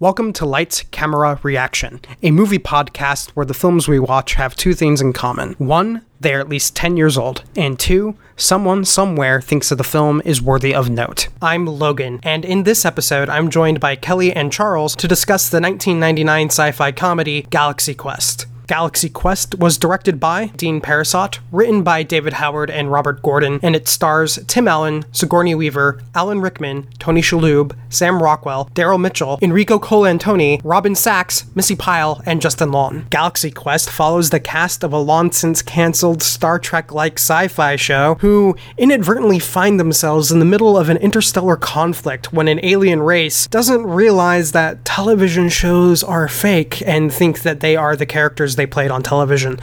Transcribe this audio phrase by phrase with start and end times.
[0.00, 4.72] Welcome to Lights Camera Reaction, a movie podcast where the films we watch have two
[4.72, 5.54] things in common.
[5.54, 9.82] One, they are at least 10 years old, and two, someone somewhere thinks that the
[9.82, 11.26] film is worthy of note.
[11.42, 15.60] I'm Logan, and in this episode, I'm joined by Kelly and Charles to discuss the
[15.60, 18.46] 1999 sci fi comedy Galaxy Quest.
[18.68, 23.74] Galaxy Quest was directed by Dean Parisot, written by David Howard and Robert Gordon, and
[23.74, 29.78] it stars Tim Allen, Sigourney Weaver, Alan Rickman, Tony Shalhoub, Sam Rockwell, Daryl Mitchell, Enrico
[29.78, 33.06] Colantoni, Robin Sachs, Missy Pyle, and Justin Long.
[33.08, 38.54] Galaxy Quest follows the cast of a long since cancelled Star Trek-like sci-fi show who
[38.76, 43.84] inadvertently find themselves in the middle of an interstellar conflict when an alien race doesn't
[43.84, 48.90] realize that television shows are fake and think that they are the characters they played
[48.90, 49.58] on television.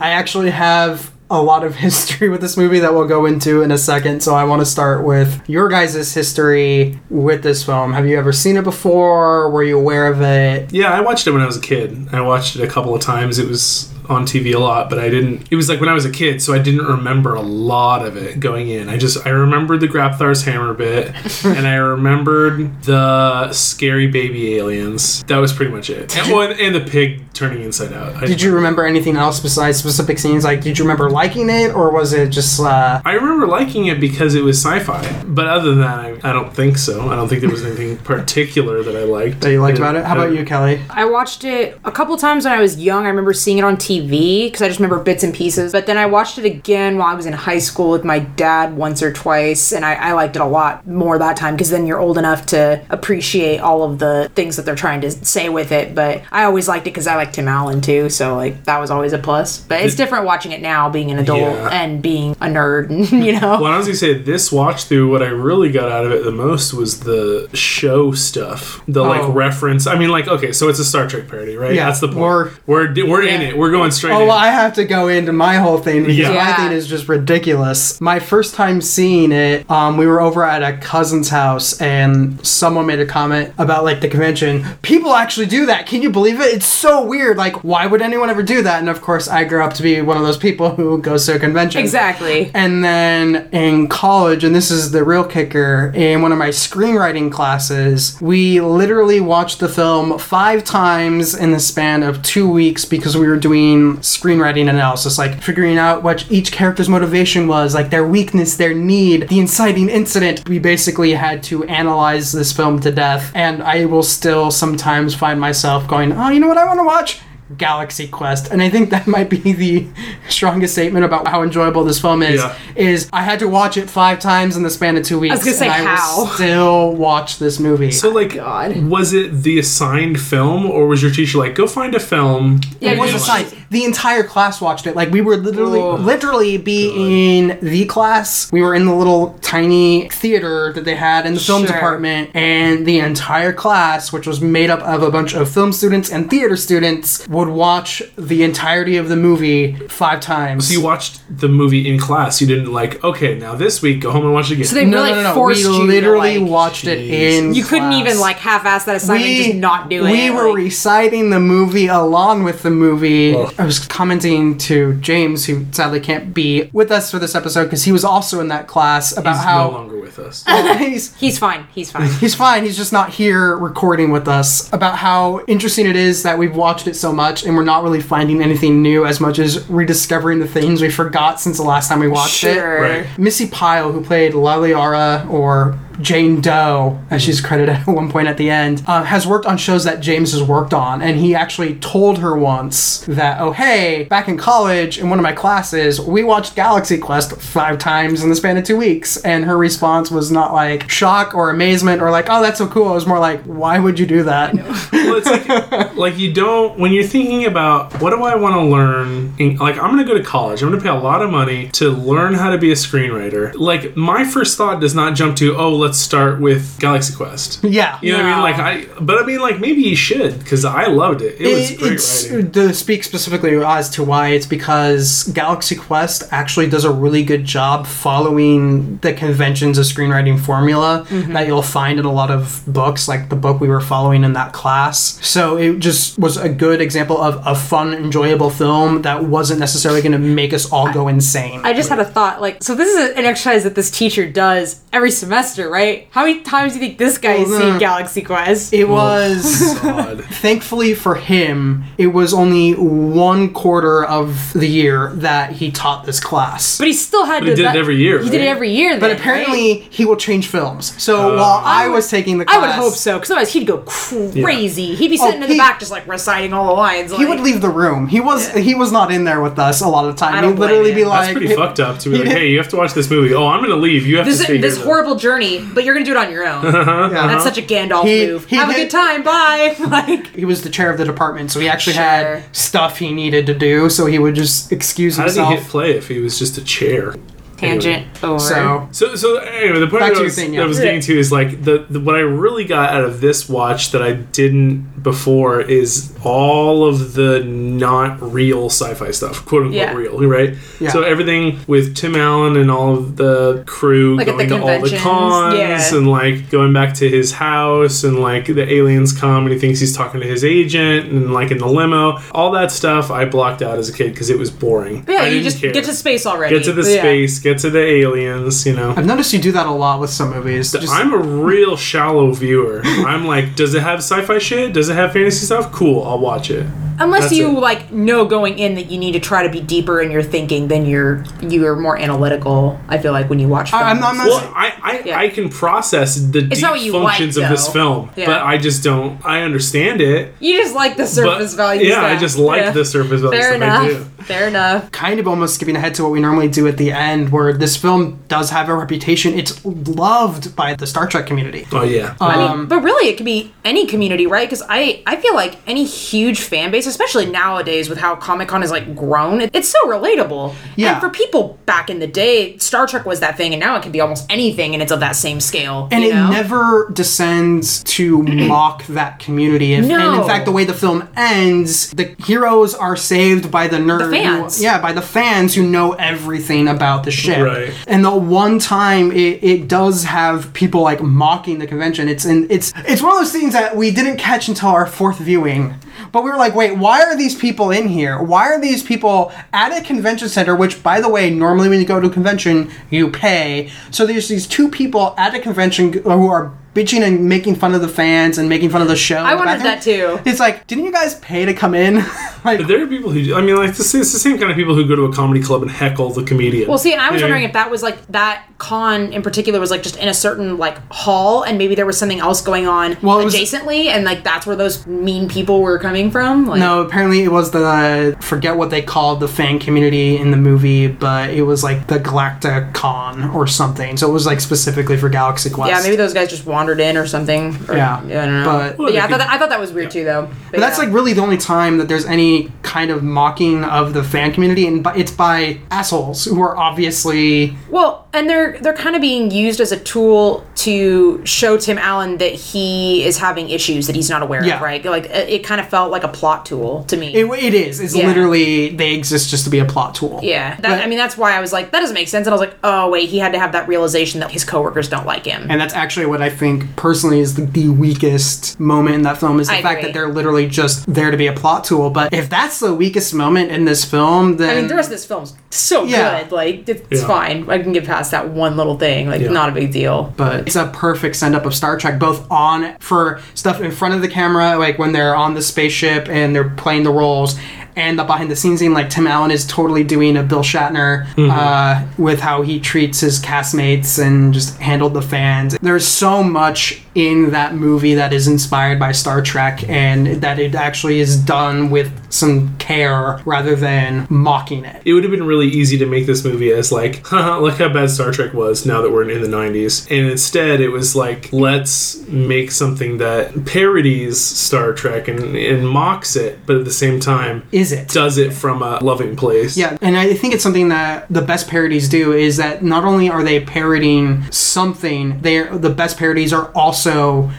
[0.00, 3.70] I actually have a lot of history with this movie that we'll go into in
[3.70, 7.92] a second, so I want to start with your guys' history with this film.
[7.92, 9.50] Have you ever seen it before?
[9.50, 10.72] Were you aware of it?
[10.72, 12.08] Yeah, I watched it when I was a kid.
[12.12, 13.38] I watched it a couple of times.
[13.38, 15.46] It was on TV a lot, but I didn't.
[15.50, 18.16] It was like when I was a kid, so I didn't remember a lot of
[18.16, 18.88] it going in.
[18.88, 21.12] I just I remembered the Grabthar's hammer bit,
[21.44, 25.22] and I remembered the scary baby aliens.
[25.24, 26.16] That was pretty much it.
[26.16, 28.16] And, well, and the pig turning inside out.
[28.16, 30.42] I, Did you remember anything else besides specific scenes?
[30.44, 32.60] Like, did you remember liking it, or was it just?
[32.60, 36.32] Uh, I remember liking it because it was sci-fi, but other than that, I, I
[36.32, 37.08] don't think so.
[37.10, 39.40] I don't think there was anything particular that I liked.
[39.42, 40.04] that you liked I about it?
[40.04, 40.80] How didn't- about you, Kelly?
[40.90, 43.04] I watched it a couple times when I was young.
[43.04, 45.72] I remember seeing it on TV because I just remember bits and pieces.
[45.72, 48.76] But then I watched it again while I was in high school with my dad
[48.76, 51.86] once or twice, and I, I liked it a lot more that time because then
[51.86, 55.72] you're old enough to appreciate all of the things that they're trying to say with
[55.72, 55.94] it.
[55.94, 58.90] But I always liked it because I like Tim Allen too, so like that was
[58.90, 59.58] always a plus.
[59.60, 61.68] But it's different watching it now, being an adult Yeah.
[61.70, 63.60] and being a nerd, and, you know.
[63.60, 65.10] Well, I was gonna say this watch through.
[65.10, 69.08] What I really got out of it the most was the show stuff, the Oh.
[69.08, 69.86] like reference.
[69.86, 71.74] I mean, like okay, so it's a Star Trek parody, right?
[71.74, 72.18] Yeah, that's the point.
[72.18, 73.56] we're- We're we're, in it.
[73.56, 74.12] We're going straight.
[74.12, 74.28] Oh, in.
[74.28, 76.34] well, I have to go into my whole thing because Yeah.
[76.34, 78.00] my thing is just ridiculous.
[78.00, 82.86] My first time seeing it, um, we were over at a cousin's house and someone
[82.86, 84.64] made a comment about like the convention.
[84.82, 85.86] People actually do that.
[85.86, 86.54] Can you believe it?
[86.54, 87.36] It's so weird.
[87.36, 88.80] Like, why would anyone ever do that?
[88.80, 91.36] And of course, I grew up to be one of those people who goes to
[91.36, 91.80] a convention.
[91.80, 92.50] Exactly.
[92.54, 97.30] And then in college, and this is the real kicker, in one of my screenwriting
[97.30, 103.16] classes, we literally watched the film five times in the span of two weeks because
[103.16, 108.06] we were doing screenwriting analysis, like figuring out what each character's motivation was, like their
[108.06, 110.48] weakness, their need, the inciting incident.
[110.48, 115.40] We basically had to analyze this film to death, and I will still sometimes find
[115.40, 117.20] myself going, oh, you know what I want to watch?
[117.56, 119.86] Galaxy Quest, and I think that might be the
[120.28, 122.40] strongest statement about how enjoyable this film is.
[122.40, 122.56] Yeah.
[122.76, 125.36] Is I had to watch it five times in the span of two weeks.
[125.36, 126.26] was gonna say, and I how?
[126.34, 127.90] still watch this movie.
[127.90, 128.76] so like, God.
[128.84, 132.60] was it the assigned film, or was your teacher like, go find a film?
[132.80, 133.54] Yeah, it was you- assigned.
[133.70, 134.96] The entire class watched it.
[134.96, 135.94] Like we were literally, Oh.
[135.96, 138.50] literally be in the class.
[138.50, 141.74] We were in the little tiny theater that they had in the film Sure.
[141.74, 146.10] department, and the entire class, which was made up of a bunch of film students
[146.10, 150.68] and theater students, would watch the entirety of the movie five times.
[150.68, 152.40] So you watched the movie in class.
[152.40, 154.66] You didn't like, okay, now this week go home and watch it again.
[154.66, 155.34] So they no, really no, no, no.
[155.34, 157.10] forced We you to, literally like- watched it Jeez.
[157.38, 157.54] in.
[157.54, 158.00] You couldn't class.
[158.00, 160.10] even like half-ass that assignment, and just not do it.
[160.12, 163.34] We were like- reciting the movie along with the movie.
[163.34, 163.54] Ugh.
[163.58, 167.84] I was commenting to James, who sadly can't be with us for this episode because
[167.84, 170.44] he was also in that class about He's how no longer with us.
[170.78, 171.66] he's He's fine.
[171.74, 172.08] He's fine.
[172.20, 172.64] He's fine.
[172.64, 176.86] He's just not here recording with us about how interesting it is that we've watched
[176.86, 180.48] it so much and we're not really finding anything new as much as rediscovering the
[180.48, 182.60] things we forgot since the last time we watched it.
[182.60, 183.18] Right.
[183.18, 188.36] Missy Pyle, who played Laliari or Jane Doe, as she's credited at one point at
[188.36, 191.02] the end, uh, has worked on shows that James has worked on.
[191.02, 195.22] And he actually told her once that, oh, hey, back in college, in one of
[195.22, 199.16] my classes, we watched Galaxy Quest five times in the span of two weeks.
[199.18, 202.90] And her response was not like shock or amazement or like, oh, that's so cool.
[202.90, 204.54] It was more like, why would you do that?
[204.54, 208.62] well, it's like, like you don't when you're thinking about what do I want to
[208.62, 209.34] learn.
[209.38, 210.62] In, like I'm going to go to college.
[210.62, 213.54] I'm going to pay a lot of money to learn how to be a screenwriter.
[213.54, 217.62] Like my first thought does not jump to oh let's start with Galaxy Quest.
[217.64, 217.98] yeah.
[218.02, 218.42] You know what I mean?
[218.42, 221.40] Like I, but I mean like maybe you should because I loved it.
[221.40, 222.50] It was It- great it's writing.
[222.52, 227.44] to speak specifically as to why it's because Galaxy Quest actually does a really good
[227.44, 231.32] job following the conventions of screenwriting formula Mm-hmm.
[231.32, 234.32] that you'll find in a lot of books, like the book we were following in
[234.34, 235.18] that class.
[235.26, 240.02] So it just was a good example of a fun, enjoyable film that wasn't necessarily
[240.02, 241.60] going to make us all go insane.
[241.64, 244.80] I just had a thought, like, so this is an exercise that this teacher does
[244.98, 246.08] every semester, right?
[246.10, 247.78] How many times do you think this guy has Well, seen.
[247.78, 248.72] Galaxy Quest?
[248.74, 249.78] It was.
[249.82, 250.24] God.
[250.24, 256.18] Thankfully for him, it was only one quarter of the year that he taught this
[256.20, 256.78] class.
[256.78, 257.54] but he still had he to.
[257.54, 258.98] did it every year, He did it every year.
[258.98, 261.00] But then, apparently, he will change films.
[261.02, 263.30] So Uh, while I, I would- was taking the class, I would hope so, because
[263.30, 264.94] otherwise he'd go crazy.
[264.96, 267.14] He'd be Oh, sitting in the he- back just like reciting all the lines.
[267.16, 268.08] He would leave the room.
[268.08, 270.34] He was he was not in there with us a lot of the time.
[270.34, 271.08] I don't He'd literally blame be him.
[271.08, 273.32] like, That's pretty fucked up to be like, hey, you have to watch this movie.
[273.34, 274.06] Oh, I'm gonna leave.
[274.06, 274.86] You have This, to stay this here.
[274.88, 276.64] Horrible journey, but you're gonna do it on your own.
[276.78, 277.08] Uh-huh.
[277.12, 277.26] Yeah.
[277.26, 278.46] That's such a Gandalf He- move.
[278.46, 279.22] he Have a good time.
[279.22, 279.76] Bye.
[279.88, 282.02] like He was the chair of the department, so he actually Sure.
[282.02, 283.88] had stuff he needed to do.
[283.90, 285.60] So he would just excuse How did he himself.
[285.60, 287.14] hit play if he was just a chair?
[287.58, 288.38] Tangent over.
[288.38, 291.18] so So, so anyway, the point that I was, thing, that I was getting to
[291.18, 295.02] is like the, the what I really got out of this watch that I didn't
[295.02, 299.92] before is all of the not real sci-fi stuff, quote unquote Yeah.
[299.94, 300.56] real, right?
[300.80, 300.90] Yeah.
[300.90, 304.80] So everything with Tim Allen and all of the crew Like going the to all
[304.80, 305.94] the cons yeah.
[305.96, 309.80] and like going back to his house and like the aliens come and he thinks
[309.80, 313.62] he's talking to his agent and like in the limo, all that stuff I blocked
[313.62, 315.02] out as a kid because it was boring.
[315.02, 315.72] But yeah, you just care.
[315.72, 316.56] get to space already.
[316.56, 317.00] Get to the Yeah.
[317.00, 318.94] space, get to the aliens, you know.
[318.96, 320.72] I've noticed you do that a lot with some movies.
[320.72, 322.80] Just- I'm a real shallow viewer.
[322.84, 324.72] I'm like, does it have sci-fi shit?
[324.72, 325.72] Does it have fantasy stuff?
[325.72, 326.66] Cool, I'll watch it.
[327.00, 327.60] Unless That's you it.
[327.60, 330.68] like know going in that you need to try to be deeper in your thinking,
[330.68, 332.78] then you're you're more analytical.
[332.88, 333.70] I feel like when you watch.
[333.70, 333.82] Films.
[333.84, 335.18] I- I'm not- I'm not- Well, I I, Yeah.
[335.18, 338.26] I can process the deep not what you functions like, of this film, Yeah.
[338.26, 339.18] but I just don't.
[339.24, 340.34] I understand it.
[340.40, 341.86] you just like the surface value.
[341.86, 342.70] yeah, I just like Yeah.
[342.70, 343.62] the surface value Fair stuff.
[343.80, 343.94] I do.
[343.94, 344.08] enough.
[344.28, 344.90] Fair enough.
[344.92, 347.76] kind of almost skipping ahead to what we normally do at the end, where this
[347.76, 349.38] film does have a reputation.
[349.38, 351.66] It's loved by the Star Trek community.
[351.72, 352.14] Oh yeah.
[352.20, 354.46] I mean, Um, but really, it could be any community, right?
[354.48, 358.62] Because I, I feel like any huge fan base, especially nowadays with how Comic Con
[358.62, 360.54] is like grown, it, it's so relatable.
[360.76, 360.92] Yeah.
[360.92, 363.82] And for people back in the day, Star Trek was that thing, and now it
[363.82, 365.88] can be almost anything, and it's of that same scale.
[365.92, 366.30] and you it know?
[366.30, 369.74] never descends to mock that community.
[369.74, 373.76] If, And in fact, the way the film ends, the heroes are saved by the
[373.78, 374.02] nerd.
[374.06, 374.62] who- fans.
[374.62, 377.38] yeah, by the fans who know everything about the ship.
[377.44, 377.72] Right.
[377.86, 382.08] And the one time it, it does have people like mocking the convention.
[382.08, 385.18] It's in it's it's one of those things that we didn't catch until our fourth
[385.18, 385.74] viewing.
[386.12, 388.22] But we were like, wait, why are these people in here?
[388.22, 390.54] Why are these people at a convention center?
[390.54, 393.70] Which, by the way, normally when you go to a convention, you pay.
[393.90, 397.80] So there's these two people at a convention who are bitching and making fun of
[397.80, 399.16] the fans and making fun of the show.
[399.18, 400.18] I in the wondered that too.
[400.24, 401.96] It's like, didn't you guys pay to come in?
[402.44, 404.56] like, But there are people who, I mean, like, this is the same kind of
[404.56, 406.68] people who go to a comedy club and heckle the comedian.
[406.68, 407.32] Well, see, and I was You know?
[407.32, 410.58] wondering if that was like that con in particular was like just in a certain
[410.58, 414.04] like hall, and maybe there was something else going on Well, it was- adjacently, and
[414.04, 416.46] like that's where those mean people were coming from.
[416.46, 420.36] Like, No, apparently it was the forget what they called the fan community in the
[420.36, 423.96] movie, but it was like the Galacticon or something.
[423.96, 425.70] So it was like specifically for Galaxy Quest.
[425.70, 427.56] Yeah, maybe those guys just wandered in or something.
[427.68, 428.44] Or, Yeah, I don't know.
[428.44, 430.28] but- But, yeah, I thought, that, I thought that was weird too, though.
[430.50, 430.84] But that's yeah.
[430.84, 434.66] like really the only time that there's any kind of mocking of the fan community,
[434.66, 439.30] and bu- it's by assholes who are obviously well, and they're they're kind of being
[439.30, 444.10] used as a tool to show Tim Allen that he is having issues that he's
[444.10, 444.56] not aware Yeah.
[444.56, 444.84] of, right?
[444.84, 447.14] Like it, it kind of felt like a plot tool to me.
[447.14, 447.80] it, it is.
[447.80, 448.06] It's Yeah.
[448.06, 450.20] literally they exist just to be a plot tool.
[450.22, 452.34] yeah, that, But- I mean that's why I was like, that doesn't make sense, and
[452.34, 455.06] I was like, oh wait, he had to have that realization that his coworkers don't
[455.06, 455.46] like him.
[455.50, 459.40] And that's actually what I think personally is the, the weakest moment in that film
[459.40, 459.92] is the I fact agree.
[459.92, 461.90] that they're literally just there to be a plot tool.
[461.90, 464.92] But if that's the weakest moment in this film, then I mean, the rest of
[464.92, 466.22] this film's so Yeah.
[466.22, 466.32] good.
[466.32, 467.06] Like, it's Yeah.
[467.06, 467.48] fine.
[467.48, 469.08] I can get past that one little thing.
[469.08, 469.30] Like, Yeah.
[469.30, 470.12] not a big deal.
[470.16, 473.94] but it's a perfect send up of Star Trek, both on for stuff in front
[473.94, 477.36] of the camera, like when they're on the spaceship and they're playing the roles,
[477.78, 481.06] and the behind the scenes scene, like Tim Allen is totally doing a Bill Shatner
[481.16, 485.56] uh, with how he treats his castmates and just handled the fans.
[485.62, 490.56] There's so much in that movie that is inspired by Star Trek, and that it
[490.56, 494.82] actually is done with some care rather than mocking it.
[494.84, 497.68] it would have been really easy to make this movie as like, haha, look how
[497.68, 499.86] bad Star Trek was now that we're in the 90s.
[499.90, 506.16] And instead, it was like, let's make something that parodies Star Trek and, and mocks
[506.16, 507.88] it, but at the same time, Is it?
[507.88, 509.56] does it from a loving place.
[509.56, 513.08] Yeah, and I think it's something that the best parodies do is that not only
[513.08, 516.87] are they parodying something, they are the best parodies are also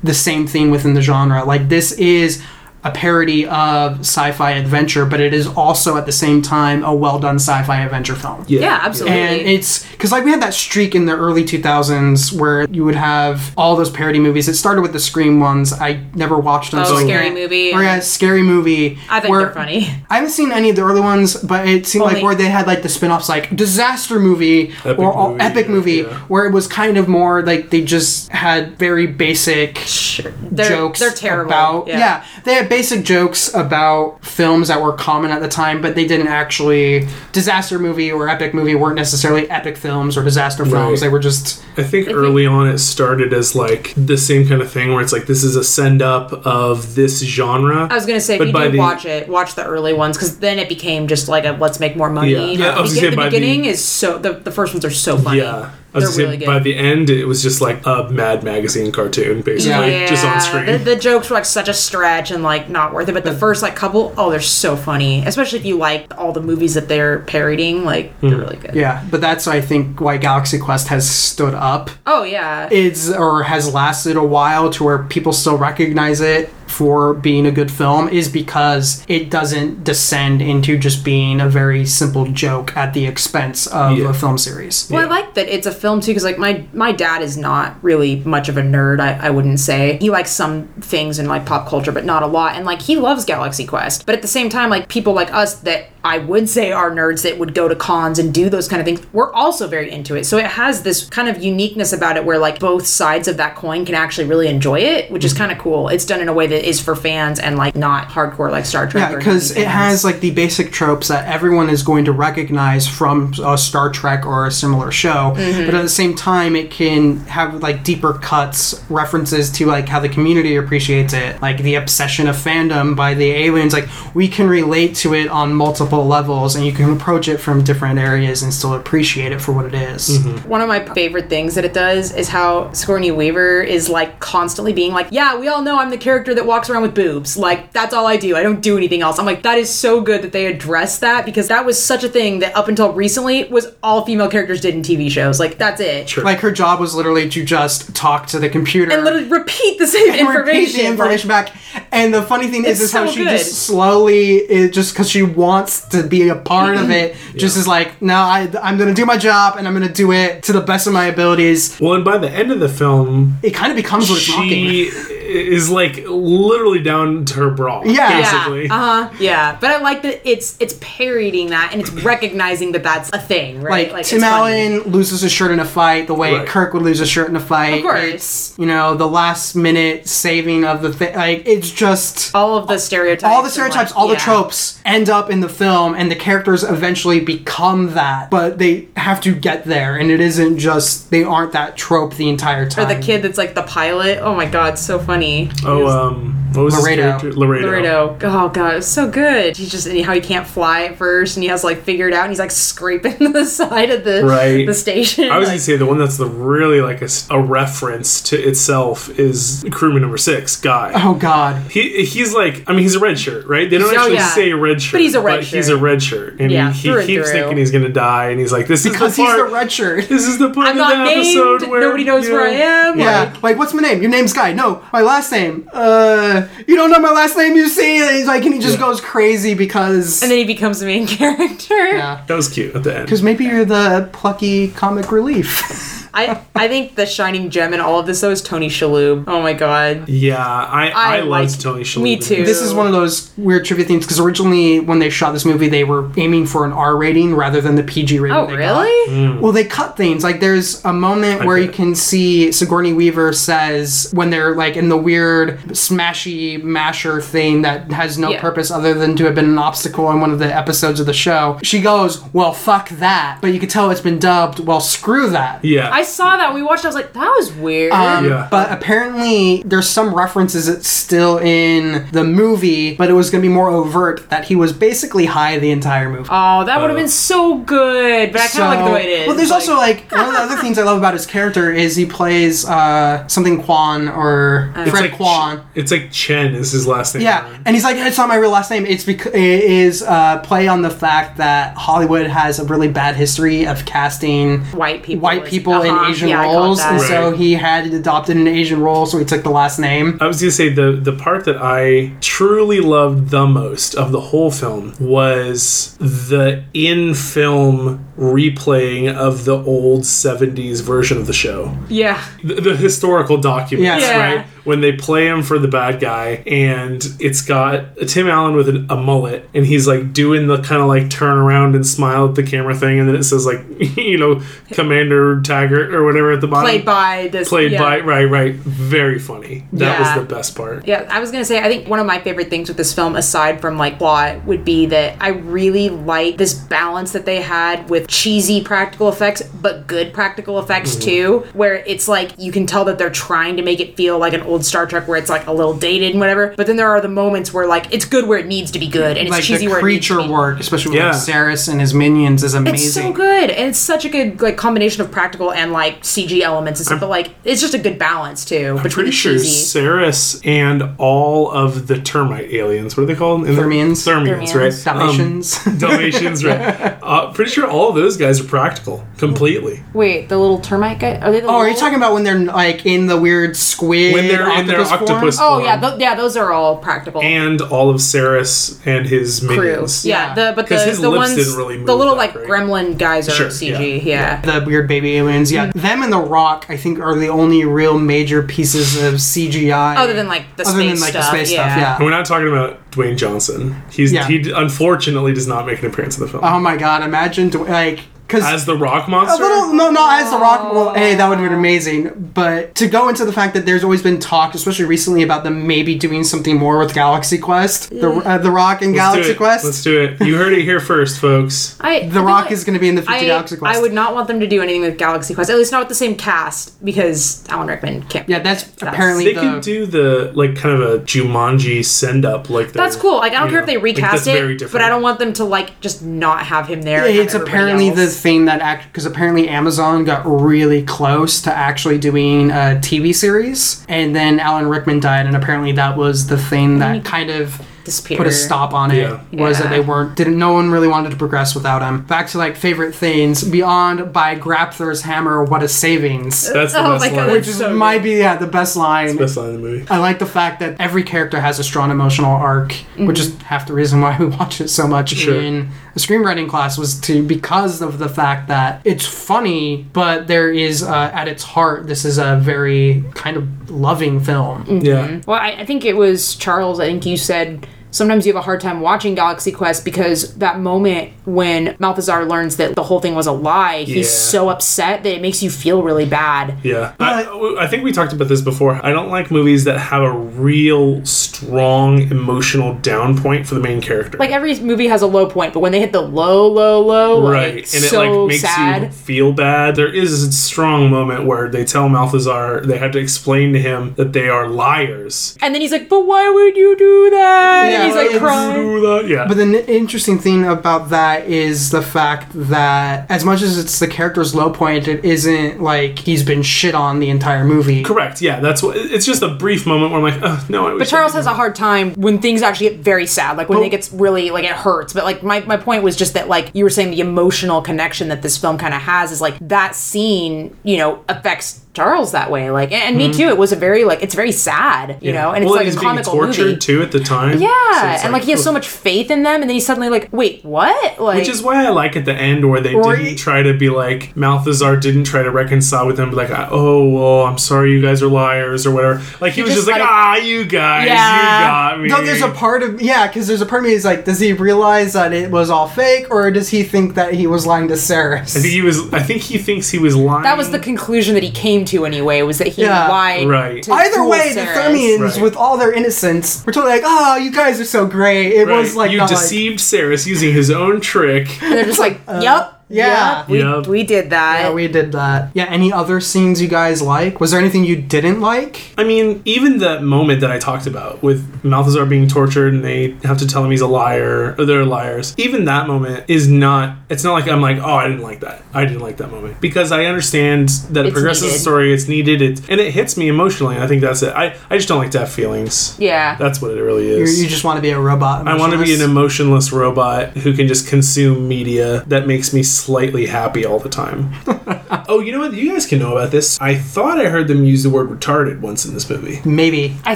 [0.03, 1.44] the same thing within the genre.
[1.44, 2.44] Like this is
[2.84, 7.20] a parody of sci-fi adventure, but it is also at the same time a well
[7.20, 8.46] done sci-fi adventure film.
[8.48, 9.20] Yeah, absolutely.
[9.20, 12.96] And it's because like we had that streak in the early 2000s where you would
[12.96, 14.48] have all those parody movies.
[14.48, 15.74] It started with the Scream ones.
[15.74, 16.79] I never watched them.
[16.79, 17.74] Oh, so Scary can't- Movie.
[17.74, 18.98] Or yeah, scary movie.
[19.10, 19.94] I think where- they're funny.
[20.10, 22.65] I haven't seen any of the early ones, but it seemed like where they had
[22.65, 26.18] like the spin-offs like disaster movie Epic or or movie, epic yeah, movie yeah.
[26.29, 30.32] where it was kind of more like they just had very basic Sure.
[30.50, 31.50] They're, jokes They're terrible.
[31.51, 32.24] about yeah.
[32.46, 36.27] they had basic jokes about films that were common at the time but they didn't
[36.27, 41.00] actually disaster movie or epic movie weren't necessarily epic films or disaster films Right.
[41.01, 44.72] they were just I think early on it started as like the same kind of
[44.72, 47.88] thing where it's like this is a send up of this genre.
[47.89, 50.17] I was gonna say, if you by do the- watch it, watch the early ones
[50.17, 52.31] because then it became just like a let's make more money.
[52.31, 52.65] Yeah.
[52.67, 54.74] Yeah, I was the, gonna say the by the- beginning is so the, the first
[54.74, 55.39] ones are so funny.
[55.39, 55.72] Yeah.
[55.93, 56.46] I was really say, good.
[56.46, 60.39] by the end, it was just like a Mad Magazine cartoon, basically, yeah, just on
[60.41, 60.65] screen.
[60.65, 63.13] The, the jokes were like such a stretch and like not worth it.
[63.13, 65.25] But the first like couple, oh, they're so funny.
[65.25, 68.29] Especially if you like all the movies that they're parodying, like Hmm.
[68.29, 68.75] they're really good.
[68.75, 73.43] yeah but that's i think why galaxy quest has stood up Oh yeah, it's or
[73.43, 78.08] has lasted a while to where people still recognize it for being a good film
[78.10, 83.68] is because it doesn't descend into just being a very simple joke at the expense
[83.68, 84.10] of Yeah.
[84.10, 84.88] a film series.
[84.90, 85.08] Well, Yeah.
[85.08, 88.18] I like that it's a film too, because like my my dad is not really
[88.26, 89.00] much of a nerd.
[89.00, 92.28] I, I wouldn't say he likes some things in like pop culture, but not a
[92.28, 92.56] lot.
[92.56, 95.56] And like he loves Galaxy Quest, but at the same time, like people like us
[95.62, 98.80] that I would say are nerds that would go to cons and do those kind
[98.80, 100.26] of things, we're also very into it.
[100.26, 103.56] So it has this kind of uniqueness about it, where like both sides of that
[103.56, 105.40] coin can actually really enjoy it, which is Mm-hmm.
[105.40, 105.90] kind of cool.
[105.90, 108.88] It's done in a way that is for fans and like not hardcore like Star
[108.88, 109.12] Trek.
[109.12, 113.34] Yeah, because it has like the basic tropes that everyone is going to recognize from
[113.44, 115.66] a Star Trek or a similar show, Mm-hmm.
[115.66, 120.00] but at the same time, it can have like deeper cuts, references to like how
[120.00, 123.74] the community appreciates it, like the obsession of fandom by the aliens.
[123.74, 127.63] Like we can relate to it on multiple levels, and you can approach it from
[127.63, 130.10] different areas and still appreciate it for what it is.
[130.20, 130.50] Mm-hmm.
[130.50, 134.74] One of my favorite things that it does is how Sigourney Weaver is like constantly
[134.74, 137.38] being like, "Yeah, we all know I'm the character that walks around with boobs.
[137.38, 138.36] Like that's all I do.
[138.36, 141.25] I don't do anything else." I'm like, that is so good that they addressed that
[141.25, 144.74] because that was such a thing that up until recently was all female characters did
[144.75, 145.39] in TV shows.
[145.39, 146.10] Like that's it.
[146.10, 146.24] Sure.
[146.25, 149.88] Like her job was literally to just talk to the computer And literally repeat the
[149.88, 150.46] same and information.
[150.62, 151.51] repeat the information back.
[151.91, 153.29] And the funny thing is, It's is how she good.
[153.38, 157.68] just slowly, is just because she wants to be a part of it, just is
[157.68, 160.44] like, no, I, I'm going to do my job and I'm going to do it
[160.44, 161.79] to the best of my abilities.
[161.79, 165.19] well, and by the end of the film, It kind of becomes what it's mocking.
[165.30, 167.84] She is like literally down to her bra.
[167.84, 168.22] Yeah.
[168.22, 168.66] basically.
[168.66, 169.16] Yeah, uh huh.
[169.20, 173.20] Yeah, but I like that it's it's parodying that and it's recognizing that that's a
[173.20, 173.92] thing, right?
[173.92, 174.62] Like, Tim it's funny.
[174.62, 176.48] Allen loses his shirt in a fight the way Right.
[176.48, 177.78] Kirk would lose his shirt in a fight.
[177.78, 178.04] Of course.
[178.04, 181.16] It's, you know, the last minute saving of the thing.
[181.16, 182.34] Like, it's just.
[182.36, 184.20] all of the stereotypes, all the stereotypes, like, all the yeah.
[184.20, 188.30] tropes end up in the film, and the characters eventually become that.
[188.30, 192.30] But they have to get there, and it isn't just they aren't that trope the
[192.30, 192.86] entire time.
[192.86, 194.20] Or the kid that's like the pilot.
[194.22, 195.19] Oh my god, so funny.
[195.66, 197.02] Oh, um, what was Laredo.
[197.14, 197.34] his character?
[197.40, 197.68] Laredo.
[197.68, 198.18] Laredo.
[198.24, 199.56] Oh god, it's so good.
[199.58, 202.24] He's just and how he can't fly at first, and he has like figured out,
[202.24, 204.66] and he's like scraping the side of the Right.
[204.66, 205.30] the station.
[205.30, 208.22] I was like, gonna say the one that's the really like a, s- a reference
[208.24, 210.92] to itself is crewman number six, Guy.
[210.96, 213.70] oh God, He he's like I mean he's a red shirt, right?
[213.70, 214.30] They don't Oh, actually yeah.
[214.30, 215.78] say red shirt, But he's a red He's shirt.
[215.78, 217.40] a red shirt, and Yeah, he, he keeps through.
[217.40, 219.48] thinking he's gonna die, and he's like, "This because is the he's part.
[219.50, 220.10] the red shirt.
[220.10, 221.72] this is the part I'm of the not episode named.
[221.72, 223.00] where Nobody knows you where I am.
[223.00, 224.02] Yeah, like what's my name?
[224.02, 224.52] Your name's Guy.
[224.54, 225.70] No, my last name.
[225.74, 227.56] Uh, you don't know my last name.
[227.56, 228.86] You see, and he's like, and he just Yeah.
[228.86, 230.22] goes crazy because.
[230.22, 231.75] and then he becomes the main character.
[231.98, 233.06] yeah, That was cute at the end.
[233.06, 235.99] because maybe you're the plucky comic relief.
[236.20, 239.26] I I think the shining gem in all of this though is Tony Shalhoub.
[239.28, 240.08] Oh my god.
[240.10, 242.02] Yeah, I I, I loved like- Tony Shalhoub.
[242.04, 242.38] me too.
[242.38, 242.60] this.
[242.60, 245.70] this is one of those weird trivia things because originally when they shot this movie,
[245.70, 248.36] they were aiming for an R rating rather than the PG rating.
[248.38, 248.82] Oh they got.
[248.82, 249.36] really?
[249.36, 249.40] Hmm.
[249.42, 250.24] Well, they cut things.
[250.24, 254.76] Like, there's a moment I where you can see Sigourney Weaver says when they're like
[254.76, 258.42] in the weird smashy masher thing that has no Yeah.
[258.42, 261.14] purpose other than to have been an obstacle in one of the episodes of the
[261.14, 261.58] show.
[261.64, 264.60] She goes, "Well, fuck that," but you can tell it's been dubbed.
[264.60, 265.64] Well, screw that.
[265.64, 266.84] Yeah, I saw that when we watched.
[266.84, 267.92] it, I was like, that was weird.
[267.92, 268.48] Um, Yeah.
[268.51, 273.48] But apparently, there's some references that's still in the movie, but it was going to
[273.48, 276.30] be more overt that he was basically high the entire movie.
[276.32, 278.32] oh, that would have been so good.
[278.32, 279.28] But I kind of like the way it is.
[279.28, 281.72] Well, there's Like- also like one of the other things I love about his character
[281.72, 285.60] is he plays uh, something Kwan or it's Fred like Kwan.
[285.60, 287.24] Ch- it's like Chen is his last name.
[287.24, 288.86] Yeah, and he's like, it's not my real last name.
[288.86, 293.16] It's because it is uh, play on the fact that Hollywood has a really bad
[293.16, 295.22] history of casting white people.
[295.22, 295.99] white people in uh-huh.
[296.00, 296.12] Uh-huh.
[296.12, 296.94] Asian Yeah, roles, that.
[296.94, 300.18] and so he had adopted an Asian role, so he took the last name.
[300.22, 304.20] I was gonna say the the part that I truly loved the most of the
[304.20, 311.74] whole film was the in film replaying of the old 70s version of the show.
[311.89, 312.22] Yeah.
[312.44, 314.01] The, the historical documents, Yes.
[314.01, 314.36] Yeah.
[314.36, 314.46] right?
[314.70, 318.86] When they play him for the bad guy, and it's got Tim Allen with a,
[318.94, 322.36] a mullet, and he's like doing the kind of like turn around and smile at
[322.36, 323.62] the camera thing, and then it says like,
[323.98, 326.66] you know, Commander Taggart or whatever at the bottom.
[326.70, 327.50] Played by this.
[327.50, 327.80] Played yeah.
[327.82, 328.54] by, right, right.
[328.56, 329.66] Very funny.
[329.74, 330.16] That Yeah.
[330.16, 330.88] was the best part.
[330.88, 333.16] Yeah, I was gonna say I think one of my favorite things with this film,
[333.16, 337.90] aside from like plot, would be that I really like this balance that they had
[337.90, 341.02] with cheesy practical effects, but good practical effects Mm-hmm.
[341.10, 341.44] too.
[341.54, 344.42] Where it's like you can tell that they're trying to make it feel like an
[344.42, 346.54] old Star Trek, where it's like a little dated and whatever.
[346.56, 348.88] But then there are the moments where like it's good where it needs to be
[348.88, 350.34] good, and it's like cheesy the where it needs to creature be.
[350.34, 351.08] work, especially with Yeah.
[351.12, 352.75] like Sarris and his minions, is amazing.
[352.86, 356.42] It's so good, and it's such a good like combination of practical and like CG
[356.42, 357.00] elements and stuff.
[357.00, 359.80] but like it's just a good balance too between Pretty the sure cheesy.
[359.80, 363.46] Sarris and all of the termite aliens, what are they called?
[363.48, 364.06] In the- Thermians.
[364.08, 364.56] Thermians, Thermians.
[364.56, 364.84] right?
[364.86, 365.68] Dalmatians.
[365.68, 366.98] Um, Dalmatians, right?
[367.10, 369.82] Uh, pretty sure all of those guys are practical, completely.
[369.94, 371.16] Wait, the little termite guy?
[371.18, 374.13] Are they the oh, are you talking about when they're like in the weird squid
[374.13, 375.62] When they're in their octopus form?
[375.62, 377.22] Oh yeah, th- yeah, those are all practical.
[377.22, 379.58] and all of Sarris and his crew.
[379.58, 380.05] minions.
[380.05, 380.34] Yeah, Yeah.
[380.36, 382.48] the but the, his the lips ones didn't really move the little like great.
[382.48, 384.03] gremlin guys are Sure, CG.
[384.03, 384.41] yeah.
[384.43, 384.60] Yeah.
[384.60, 385.51] the weird baby aliens.
[385.51, 389.96] Yeah, them and the Rock, I think, are the only real major pieces of CGI.
[389.98, 391.31] Other than like the other space than like stuff.
[391.31, 391.67] the space yeah.
[391.67, 391.77] stuff.
[391.81, 391.96] Yeah.
[391.96, 393.81] And we're not talking about Dwayne Johnson.
[393.91, 394.25] He's Yeah.
[394.27, 397.03] he unfortunately does not make an appearance in the film Oh my god!
[397.03, 398.00] Imagine like
[398.30, 399.44] because as the Rock A monster.
[399.44, 400.72] little, no, not as the Rock.
[400.72, 402.32] Well, hey, that would have been amazing.
[402.34, 405.66] But to go into the fact that there's always been talk, especially recently, about them
[405.68, 409.32] maybe doing something more with Galaxy Quest, the uh, the Rock and Let's do Galaxy
[409.32, 409.38] it.
[409.38, 409.66] Quest.
[409.66, 410.22] Let's do it.
[410.22, 411.76] You heard it here first, folks.
[411.82, 413.78] I, the I Rock feel is going to be in the future I, Galaxy Quest.
[413.78, 415.50] I would not want them to do anything with Galaxy Quest.
[415.50, 418.30] At least not with the same cast because Alan Rickman can't.
[418.30, 419.42] Yeah, that's apparently They the.
[419.42, 423.18] could do the like kind of a Jumanji send up like That's cool.
[423.18, 425.20] Like I don't care know, if they recast that's very it, but I don't want
[425.20, 427.06] them to like just not have him there.
[427.06, 428.19] and have it's everybody apparently the else.
[428.20, 433.86] Thing that act because apparently Amazon got really close to actually doing a TV series,
[433.88, 438.17] and then Alan Rickman died, and apparently that was the thing that kind of disappear.
[438.17, 439.19] put a stop on it Yeah.
[439.34, 439.69] was that Yeah.
[439.72, 442.93] they weren't didn't no one really wanted to progress without him back to like favorite
[442.96, 447.27] things beyond by Grabthar's hammer what a savings That's the Oh best my God, line.
[447.27, 449.86] that's which is so might be yeah the best line Best line in the movie.
[449.89, 453.67] I like the fact that every character has a strong emotional arc, which is half
[453.67, 455.41] the reason why we watch it so much Sure.
[455.41, 460.52] in a screenwriting class was to because of the fact that it's funny, but there
[460.52, 464.65] is uh, at its heart this is a very kind of loving film.
[464.82, 465.19] Yeah.
[465.25, 466.80] Well, I, I think it was Charles.
[466.80, 470.60] I think you said sometimes you have a hard time watching Galaxy Quest because that
[470.60, 473.95] moment when Malthazar learns that the whole thing was a lie, Yeah.
[473.95, 476.58] he's so upset that it makes you feel really bad.
[476.63, 476.93] Yeah.
[476.99, 478.80] I, I think we talked about this before.
[478.86, 483.82] I don't like movies that have a real strong emotional down point for the main
[483.82, 484.17] character.
[484.17, 487.30] Like every movie has a low point, but when they hit the low, low, low,
[487.32, 487.58] right.
[487.58, 488.84] it's And it so like makes sad.
[488.84, 489.75] you feel bad.
[489.75, 493.93] There is a strong moment where they tell Malthazar they had to explain to him
[493.95, 495.38] that they are liars.
[495.41, 498.82] And then he's like, "But why would you do that?" Yeah, and he's like crying.
[498.82, 499.08] That?
[499.08, 499.26] Yeah.
[499.28, 503.80] But the n- interesting thing about that is the fact that as much as it's
[503.80, 507.84] the character's low point, it isn't like he's been shit on the entire movie.
[507.84, 508.22] Correct.
[508.22, 508.39] Yeah.
[508.39, 508.78] That's what.
[508.78, 510.68] It's just a brief moment where I'm like, oh, no.
[510.68, 513.06] I But wish I Charles could has a hard time when things actually get very
[513.06, 514.94] sad, like when But- it gets really like it hurts.
[514.94, 518.08] But like my, my point was just that like you were saying the emotional connection
[518.10, 522.30] that this film kind of has is like that scene, you know, affects Charles that
[522.32, 522.52] way.
[522.52, 523.30] Like and, and me too.
[523.30, 525.58] It was a very like it's very sad, you know, and it's Mm-hmm.
[525.58, 526.58] like he's a being comical tortured movie.
[526.58, 527.39] too at the time.
[527.39, 527.50] Yeah,
[527.82, 528.44] So it's and like he has oh.
[528.44, 531.42] so much faith in them, and then he's suddenly like, "Wait, what?" Like, Which is
[531.42, 534.80] why I like at the end where they Or didn't try to be like Malthazar
[534.82, 538.65] didn't try to reconcile with them, like oh well, I'm sorry you guys are liars
[538.68, 539.02] or whatever.
[539.22, 541.42] Like he, was just just like let it- ah you guys, Yeah.
[541.42, 541.88] you got me.
[541.89, 544.20] No, there's a part of yeah, because there's a part of me is like, does
[544.20, 547.68] he realize that it was all fake, or does he think that he was lying
[547.70, 548.36] to Sarris?
[548.38, 548.94] I think he was.
[548.94, 550.24] I think he thinks he was lying.
[550.24, 552.21] that was the conclusion that he came to anyway.
[552.21, 552.88] Was that he Yeah.
[552.88, 553.27] lied?
[553.27, 553.63] Right.
[553.63, 554.58] to Either fool way, the Sarah.
[554.69, 555.21] Thermians, Right.
[555.21, 558.58] with all their innocence, were totally like, "Oh, you guys are so great." It Right.
[558.58, 561.41] was like you not like- deceived Sarris using his own trick.
[561.41, 563.19] And they're just like, uh, "Yep, yeah.
[563.19, 563.67] yep, we, Yep.
[563.67, 565.32] we did that." yeah, we did that.
[565.34, 565.45] Yeah.
[565.45, 567.19] Any other scenes you guys like?
[567.19, 568.73] Was there anything you didn't like?
[568.77, 572.91] I mean, even that moment that I talked about with Malthazar being tortured and they
[573.03, 575.13] have to tell him he's a liar or they're liars.
[575.17, 576.77] Even that moment is not.
[576.89, 578.43] It's not like I'm like, oh, I didn't like that.
[578.53, 581.73] I didn't like that moment because I understand that it It's progresses the story.
[581.73, 582.21] It's needed.
[582.21, 583.55] It and it hits me emotionally.
[583.55, 584.13] And I think that's it.
[584.15, 585.75] I I just don't like to have feelings.
[585.79, 586.15] yeah.
[586.15, 587.21] That's what it really You, is.
[587.21, 588.27] you just want to be a robot.
[588.27, 588.99] I want to be an emotionless?
[588.99, 594.13] emotionless robot who can just consume media that makes me slightly happy all the time.
[594.89, 595.34] oh, you know what?
[595.34, 596.39] You guys can know about this.
[596.41, 599.19] I thought I heard them use the word retarded once in this movie.
[599.25, 599.75] Maybe.
[599.86, 599.95] I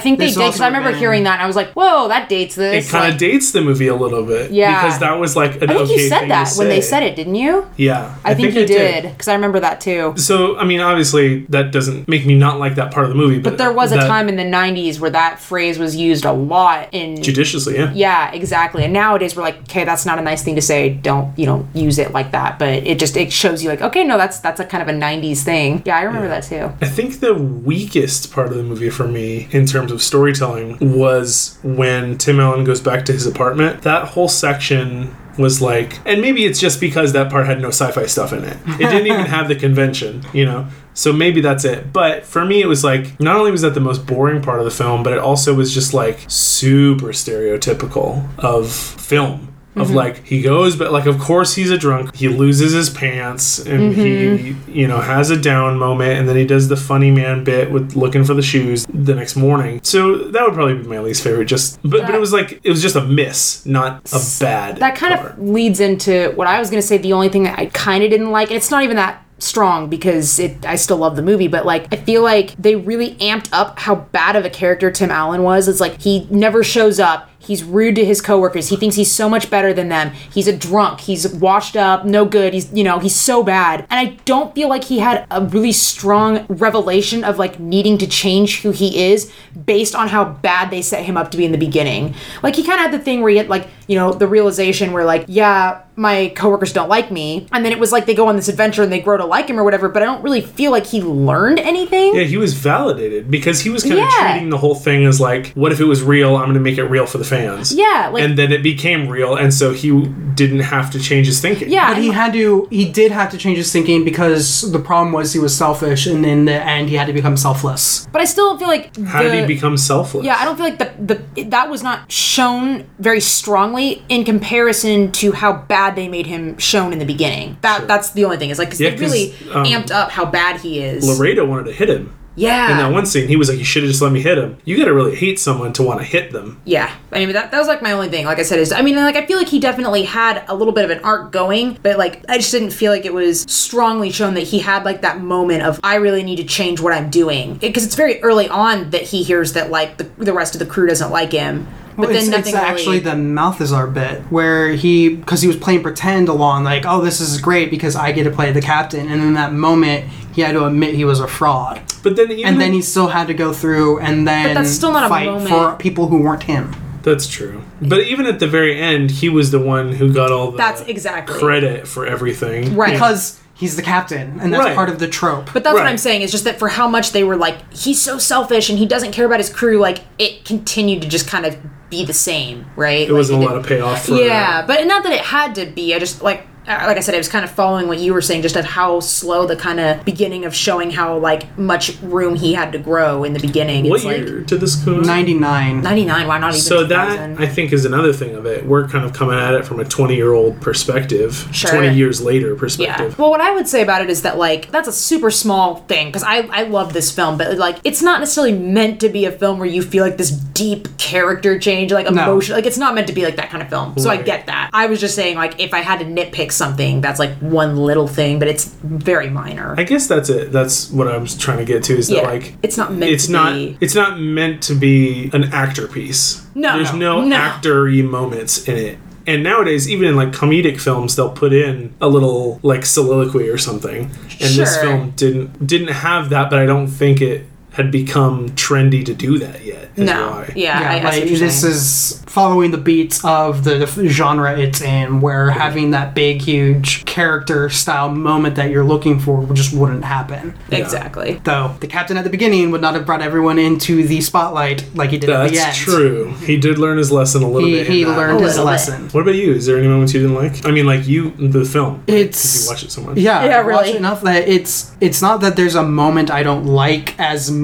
[0.00, 1.72] think they This did because also I remember been- hearing that and I was like,
[1.72, 4.50] "Whoa, that dates this." It kind of Like, dates the movie a little bit.
[4.50, 4.82] Yeah.
[4.82, 6.80] Because that was like an I think okay you said thing that to when they
[6.80, 6.88] say.
[6.88, 7.66] said it, didn't you?
[7.76, 8.14] Yeah.
[8.24, 10.14] I, think, you it did because I remember that too.
[10.16, 13.38] So, I mean, obviously, that doesn't make me not like that part of the movie.
[13.38, 16.24] But, But there was a that- time in the '90s where that phrase was used
[16.24, 17.22] a lot in.
[17.22, 17.92] Judiciously, yeah.
[17.94, 18.84] yeah, exactly.
[18.84, 20.88] And nowadays we're like, okay, that's not a nice thing to say.
[20.90, 22.58] Don't you know use it like that.
[22.58, 24.98] But it just it shows you like, okay, no, that's that's a kind of a
[24.98, 25.82] '90s thing.
[25.84, 26.72] Yeah, I remember that too.
[26.80, 31.58] I think the weakest part of the movie for me in terms of storytelling was
[31.62, 33.82] when Tim Allen goes back to his apartment.
[33.82, 37.90] That whole section was like, and maybe it's just because that part had no sci
[37.90, 38.56] fi stuff in it.
[38.66, 40.68] It didn't even have the convention, you know?
[40.94, 41.92] So maybe that's it.
[41.92, 44.64] But for me, it was like, not only was that the most boring part of
[44.64, 49.53] the film, but it also was just like super stereotypical of film.
[49.76, 49.96] Of mm-hmm.
[49.96, 52.14] like he goes, but like of course he's a drunk.
[52.14, 54.70] He loses his pants and he mm-hmm.
[54.70, 57.96] you know has a down moment, and then he does the funny man bit with
[57.96, 59.80] looking for the shoes the next morning.
[59.82, 61.46] So that would probably be my least favorite.
[61.46, 64.76] Just but but it was like it was just a miss, not a bad.
[64.76, 65.32] that kind part.
[65.32, 66.98] of leads into what I was going to say.
[66.98, 69.88] The only thing that I kind of didn't like, and it's not even that strong
[69.88, 73.48] because it I still love the movie, but like I feel like they really amped
[73.52, 75.68] up how bad of a character Tim Allen was.
[75.68, 77.30] It's like he never shows up.
[77.44, 78.68] He's rude to his coworkers.
[78.68, 80.10] He thinks he's so much better than them.
[80.32, 81.00] He's a drunk.
[81.00, 82.54] He's washed up, no good.
[82.54, 83.86] He's, you know, he's so bad.
[83.90, 88.06] And I don't feel like he had a really strong revelation of like needing to
[88.06, 89.32] change who he is
[89.66, 92.14] based on how bad they set him up to be in the beginning.
[92.42, 94.92] Like he kind of had the thing where he had like, you know, the realization
[94.92, 97.46] where like, yeah, my coworkers don't like me.
[97.52, 99.48] And then it was like they go on this adventure and they grow to like
[99.48, 102.14] him or whatever, but I don't really feel like he learned anything.
[102.14, 104.32] Yeah, he was validated because he was kind of Yeah.
[104.32, 106.34] treating the whole thing as like, what if it was real?
[106.36, 107.74] I'm going to make it real for the fans.
[107.74, 109.90] Yeah, like and then it became real, and so he
[110.34, 111.70] didn't have to change his thinking.
[111.70, 112.66] yeah, But he had to.
[112.70, 116.24] He did have to change his thinking because the problem was he was selfish, and
[116.26, 118.06] in the end, he had to become selfless.
[118.12, 120.24] but I still feel like How did he become selfless?
[120.24, 120.92] Yeah, I don't feel like the
[121.34, 126.58] the that was not shown very strongly in comparison to how bad they made him
[126.58, 127.56] shown in the beginning.
[127.62, 130.10] That that's the only thing is like 'cause Yeah, they really 'cause, um, amped up
[130.10, 131.04] how bad he is.
[131.06, 132.12] Laredo wanted to hit him.
[132.36, 134.38] Yeah, In that one scene, he was like, "You should have just let me hit
[134.38, 136.60] him." You got to really hate someone to want to hit them.
[136.64, 136.94] yeah.
[137.12, 138.24] I mean that that was like my only thing.
[138.26, 140.72] Like I said, is I mean like I feel like he definitely had a little
[140.74, 144.10] bit of an arc going, but like I just didn't feel like it was strongly
[144.10, 147.08] shown that he had like that moment of I really need to change what I'm
[147.10, 150.58] doing because it's very early on that he hears that like the the rest of
[150.58, 151.68] the crew doesn't like him.
[151.96, 155.48] But Well, then it's, nothing it's actually really, the Malthazar bit where he, because he
[155.48, 158.60] was playing pretend along, like, oh, this is great because I get to play the
[158.60, 162.32] captain, and in that moment, he had to admit he was a fraud, But then,
[162.32, 165.08] even and then he still had to go through and then that's still not a
[165.08, 165.48] fight moment.
[165.48, 166.74] for people who weren't him.
[167.04, 167.62] that's true.
[167.80, 170.80] But even at the very end, he was the one who got all the That's
[170.82, 171.38] exactly.
[171.38, 172.74] credit for everything.
[172.74, 172.94] Right.
[172.94, 174.74] Because he's the captain, and that's Right.
[174.74, 175.50] part of the trope.
[175.52, 175.90] But that's what Right.
[175.90, 178.78] I'm saying is just that for how much they were like, he's so selfish and
[178.78, 181.56] he doesn't care about his crew, like it continued to just kind of
[181.90, 183.08] be the same, right?
[183.08, 185.94] It wasn't a lot of payoff for Yeah, but not that it had to be.
[185.94, 188.22] I just like Uh, like I said, I was kind of following what you were
[188.22, 192.34] saying, just at how slow the kind of beginning of showing how like much room
[192.36, 193.88] he had to grow in the beginning.
[193.88, 195.82] What it's like year did this come 99.
[195.82, 196.26] 99.
[196.26, 196.60] Why not even?
[196.60, 197.34] So 2000?
[197.36, 198.64] that I think is another thing of it.
[198.66, 201.70] We're kind of coming at it from a 20 year old perspective, Sure.
[201.70, 202.86] 20 years later perspective.
[202.86, 202.96] Yeah.
[202.96, 203.18] perspective.
[203.18, 206.06] Well, what I would say about it is that like that's a super small thing
[206.08, 209.32] because I I love this film, but like it's not necessarily meant to be a
[209.32, 212.22] film where you feel like this deep character change, like No.
[212.22, 212.54] emotion.
[212.54, 213.98] Like it's not meant to be like that kind of film.
[213.98, 214.70] So I get that.
[214.72, 218.08] I was just saying like if I had to nitpick something, that's like one little
[218.08, 219.74] thing, but it's very minor.
[219.76, 220.52] I guess that's it.
[220.52, 223.12] That's what I was trying to get to is yeah, that like it's not meant
[223.12, 223.78] it's to not be.
[223.80, 226.46] it's not meant to be an actor piece.
[226.54, 227.36] No, There's no, no, no.
[227.36, 228.98] actor-y moments in it.
[229.26, 233.56] And nowadays, even in like comedic films, they'll put in a little like soliloquy or
[233.56, 234.04] something.
[234.04, 239.04] And this film didn't didn't have that, but I don't think it had become trendy
[239.04, 239.90] to do that yet.
[239.96, 240.52] is No, why.
[240.56, 241.72] yeah, I, yeah, I see like what this saying.
[241.74, 247.04] is following the beats of the, the genre it's in, where having that big, huge
[247.04, 250.54] character style moment that you're looking for just wouldn't happen.
[250.70, 251.40] exactly.
[251.44, 255.10] Though the captain at the beginning would not have brought everyone into the spotlight like
[255.10, 255.56] he did at the end.
[255.56, 256.32] That's true.
[256.44, 257.86] He did learn his lesson a little He, bit.
[257.88, 258.70] he learned his little bit.
[258.70, 259.08] lesson.
[259.10, 259.52] What about you?
[259.52, 260.66] Is there any moments you didn't like?
[260.66, 262.02] I mean, like you, the film.
[262.06, 263.16] It's Because you watch it so much.
[263.18, 263.90] Yeah, Yeah, I watch really.
[263.90, 267.63] it enough that it's it's not that there's a moment I don't like as much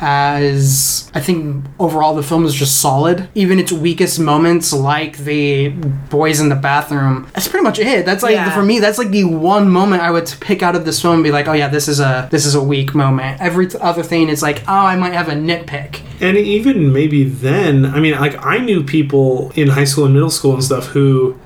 [0.00, 3.28] as I think overall the film is just solid.
[3.34, 5.68] Even its weakest moments, like the
[6.10, 8.04] boys in the bathroom, that's pretty much it.
[8.06, 8.54] That's like Yeah.
[8.54, 11.24] for me, that's like the one moment I would pick out of this film and
[11.24, 13.40] be like, oh yeah, this is a this is a weak moment.
[13.40, 16.00] Every other thing is like, oh, I might have a nitpick.
[16.20, 20.30] And even maybe then, I mean, like I knew people in high school and middle
[20.30, 21.36] school and stuff who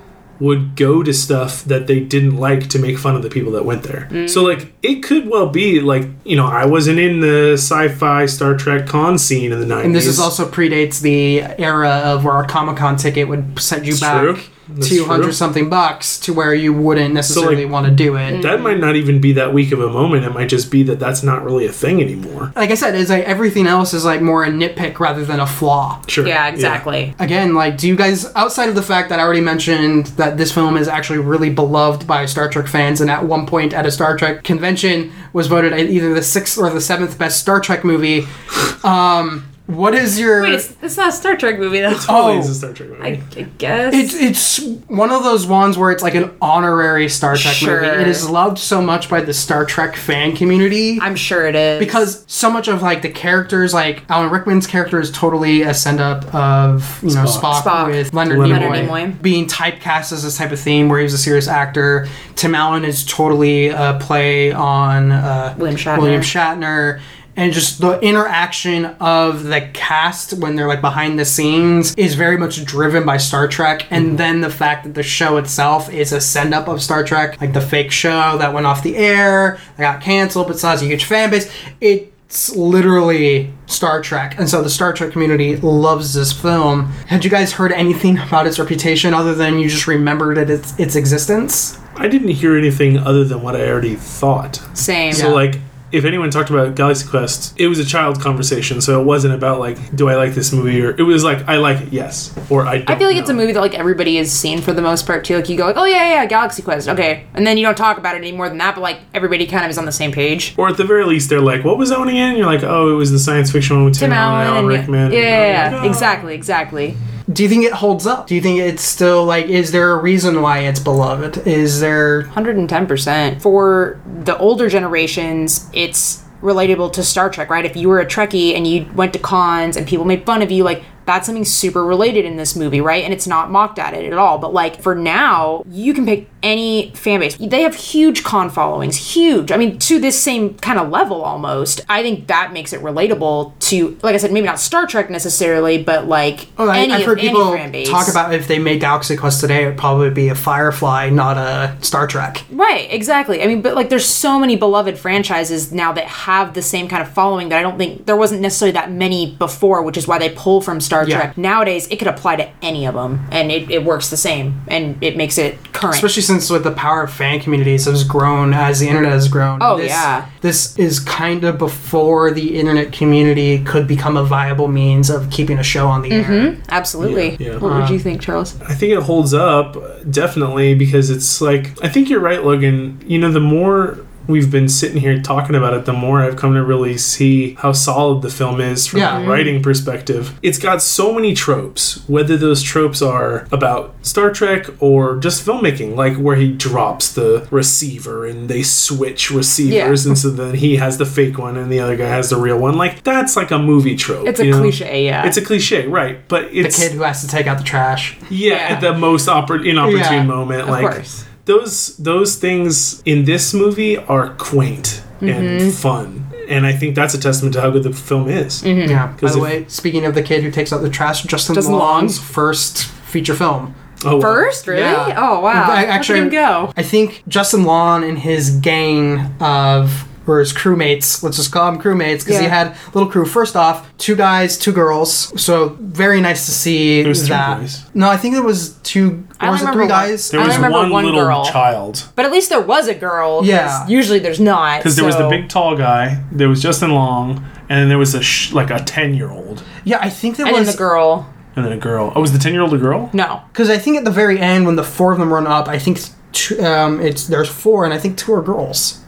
[0.41, 3.65] would go to stuff that they didn't like to make fun of the people that
[3.65, 4.09] went there.
[4.11, 4.29] Mm.
[4.29, 8.57] So like it could well be like you know I wasn't in the sci-fi Star
[8.57, 9.87] Trek con scene in the nineties.
[9.87, 13.85] And this is also predates the era of where a Comic Con ticket would set
[13.85, 14.39] you It's back true.
[14.69, 18.43] That's two hundred something bucks to where you wouldn't necessarily like- want to do it.
[18.43, 20.25] that might not even be that weak of a moment.
[20.25, 22.53] It might just be that that's not really a thing anymore.
[22.57, 25.47] Like I said, it's like everything else is like more a nitpick rather than a
[25.47, 26.03] flaw.
[26.09, 26.27] Sure.
[26.27, 27.15] Yeah, exactly.
[27.19, 30.53] Again, like, do you guys, outside of the fact that I already mentioned that this
[30.53, 33.91] film is actually really beloved by Star Trek fans, and at one point at a
[33.91, 38.27] Star Trek convention was voted either the sixth or the seventh best Star Trek movie.
[38.85, 40.43] Um, what is your?
[40.43, 41.81] Wait, it's, it's not a Star Trek movie.
[41.81, 42.39] That's Totally Oh.
[42.39, 43.03] is a Star Trek movie.
[43.03, 43.95] I, I guess.
[43.95, 44.15] It's
[44.61, 47.83] it's one of those ones where it's like an honorary Star Trek Sure.
[47.83, 48.03] movie.
[48.03, 50.99] It is loved so much by the Star Trek fan community.
[51.01, 55.01] I'm sure it is because so much of like the characters, like Alan Rickman's character,
[55.01, 57.61] is totally a send up of you know Spock.
[57.61, 57.87] Spock, Spock.
[57.89, 59.23] with Leonard, Leonard Nimoy, Nimoy.
[59.23, 62.07] being typecast as this type of theme where he was a serious actor.
[62.37, 65.99] Tim Allen is totally a play on uh, William Shatner.
[66.01, 67.01] William Shatner.
[67.37, 72.39] And just the interaction of the cast when they're like behind the scenes is very
[72.39, 73.87] much driven by Star Trek.
[73.91, 74.17] And mm-hmm.
[74.17, 77.53] then the fact that the show itself is a send up of Star Trek, like
[77.53, 80.87] the fake show that went off the air, that got canceled, but still has a
[80.87, 81.53] huge fan base.
[81.81, 84.39] It's literally Star Trek.
[84.39, 86.87] And so the Star Trek community loves this film.
[87.07, 90.79] Had you guys heard anything about its reputation other than you just remembered it, its,
[90.81, 91.79] its existence?
[91.97, 94.61] I didn't hear anything other than what I already thought.
[94.75, 95.13] same.
[95.13, 95.59] So like
[95.93, 99.61] if anyone talked about Galaxy Quest, it was a child conversation, so it wasn't about
[99.61, 102.37] like, do I like this movie or it was like I like it, yes.
[102.51, 104.73] Or I don't I feel like it's a movie that like everybody has seen for
[104.73, 105.37] the most part too.
[105.37, 107.99] Like you go like, oh yeah, yeah, Galaxy Quest, okay, and then you don't talk
[107.99, 108.75] about it any more than that.
[108.75, 110.55] But like everybody kind of is on the same page.
[110.59, 112.31] Or at the very least they're like, What was that one again?
[112.31, 114.49] And you're like, Oh, it was the science fiction one with Tim, Tim Allen and
[114.49, 115.13] Alan and Rickman.
[115.13, 116.97] yeah, yeah, yeah, like, "Oh." exactly, exactly.
[117.33, 118.29] Do you think it holds up?
[118.29, 121.47] Do you think it's still like, is there a reason why it's beloved?
[121.47, 122.23] Is there.
[122.25, 123.43] 110%.
[123.43, 127.65] For the older generations, it's relatable to Star Trek, right?
[127.65, 130.51] If you were a Trekkie and you went to cons and people made fun of
[130.51, 133.03] you, like that's something super related in this movie, right?
[133.03, 134.39] And it's not mocked at it at all.
[134.39, 137.37] But like for now, you can pick any fan base.
[137.37, 139.51] They have huge con followings, huge.
[139.51, 141.81] I mean, to this same kind of level almost.
[141.89, 145.83] I think that makes it relatable to, like I said, maybe not Star Trek necessarily,
[145.83, 147.89] but like Oh, I, any, I've of- heard any people fan base.
[147.89, 151.37] talk about if they made Galaxy Quest today, it would probably be a Firefly, not
[151.37, 152.45] a Star Trek.
[152.51, 153.43] Right, exactly.
[153.43, 157.03] I mean, but like there's so many beloved franchises now that have the same kind
[157.03, 160.19] of following that I don't think there wasn't necessarily that many before, which is why
[160.19, 161.17] they pull from Star Yeah.
[161.17, 161.39] Trek.
[161.39, 165.03] Nowadays, it could apply to any of them and it, it works the same and
[165.03, 165.95] it makes it current.
[165.97, 169.59] Especially since with the power of fan communities has grown as the internet has grown.
[169.63, 170.29] Oh, this, yeah.
[170.41, 175.59] This is kind of before the internet community could become a viable means of keeping
[175.59, 176.25] a show on the air.
[176.25, 176.63] Mm-hmm.
[176.69, 177.37] Absolutely.
[177.37, 177.53] Yeah, yeah.
[177.55, 178.61] What would uh, you think, Charles?
[178.63, 179.77] I think it holds up
[180.11, 183.03] definitely because it's like I think you're right, Logan.
[183.07, 186.55] You know, the more we've been sitting here talking about it, the more I've come
[186.55, 189.21] to really see how solid the film is from Yeah.
[189.21, 190.39] a writing perspective.
[190.43, 195.97] It's got so many tropes, whether those tropes are about Star Trek or just filmmaking,
[195.97, 200.11] like where he drops the receiver and they switch receivers, Yeah.
[200.11, 202.59] and so then he has the fake one and the other guy has the real
[202.59, 202.77] one.
[202.77, 204.27] Like that's like a movie trope.
[204.27, 204.61] It's a you know?
[204.61, 205.27] cliche, yeah.
[205.27, 206.19] It's a cliche, right?
[206.29, 208.17] But it's The kid who has to take out the trash.
[208.31, 208.75] yeah, Yeah.
[208.75, 210.63] at the most oppor- inopportune Yeah, moment.
[210.63, 211.25] of like course.
[211.47, 215.63] Those those things in this movie are quaint Mm-hmm.
[215.65, 218.63] and fun, and I think that's a testament to how good the film is.
[218.63, 218.91] Mm-hmm.
[218.91, 219.07] Yeah.
[219.07, 221.55] By 'Cause the if- way, speaking of the kid who takes out the trash, Justin,
[221.55, 222.27] Justin Long's Long.
[222.27, 223.75] first feature film.
[224.05, 224.21] Oh, wow.
[224.21, 224.83] First, really?
[224.83, 225.15] Yeah.
[225.17, 225.71] Oh wow.
[225.71, 226.71] I- actually- him go?
[226.77, 231.81] I think Justin Long and his gang of or his crewmates, let's just call them
[231.81, 233.25] crewmates, because he had a little crew.
[233.25, 235.41] First off, two guys, two girls.
[235.43, 237.61] So very nice to see was three that.
[237.61, 237.85] boys.
[237.95, 239.27] No, I think there was two.
[239.41, 239.89] I Or was it remember three one.
[239.89, 240.31] guys?
[240.31, 241.45] There I was remember one, one little girl.
[241.45, 243.45] child But at least there was a girl.
[243.45, 243.87] Yeah.
[243.89, 244.79] Usually there's not.
[244.81, 246.23] because there was the big tall guy.
[246.33, 247.37] There was Justin Long,
[247.69, 250.47] and then there was a sh- like a ten year old, Yeah, I think there
[250.47, 251.33] And then was the girl.
[251.55, 252.13] and then a girl.
[252.15, 253.11] Oh, was the ten year old a girl?
[253.13, 253.43] No.
[253.53, 255.79] because I think at the very end when the four of them run up, I
[255.79, 256.01] think
[256.33, 259.01] two, um, it's there's four, and I think two are girls.